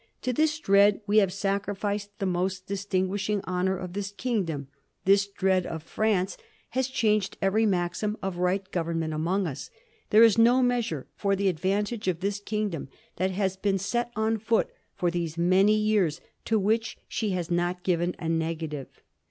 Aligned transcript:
To 0.23 0.33
this 0.33 0.57
dread 0.57 0.99
we 1.05 1.17
have 1.19 1.31
sacrificed 1.31 2.17
the 2.17 2.25
most 2.25 2.65
distinguishing 2.65 3.41
hon 3.43 3.67
ors 3.67 3.83
of 3.83 3.93
this 3.93 4.09
kingdom. 4.11 4.67
This 5.05 5.27
dread 5.27 5.67
of 5.67 5.83
France 5.83 6.37
has 6.69 6.87
changed 6.87 7.37
1739. 7.39 7.43
ARGTLE'S 7.43 7.45
ANECDOTE. 7.45 7.45
167 7.45 7.47
every 7.47 7.65
maxim 7.67 8.17
of 8.23 8.37
right 8.39 8.71
government 8.71 9.13
among 9.13 9.45
us. 9.45 9.69
There 10.09 10.23
is 10.23 10.39
no 10.39 10.63
measure 10.63 11.05
for 11.15 11.35
the 11.35 11.49
advantage 11.49 12.07
of 12.07 12.21
this 12.21 12.39
kingdom 12.39 12.89
that 13.17 13.29
has 13.29 13.55
been 13.55 13.77
set 13.77 14.09
on 14.15 14.39
foot 14.39 14.71
for 14.95 15.11
these 15.11 15.37
many 15.37 15.75
years 15.77 16.19
to 16.45 16.57
which 16.57 16.97
she 17.07 17.29
has 17.37 17.51
not 17.51 17.83
given 17.83 18.15
a 18.17 18.27
negative. 18.27 19.03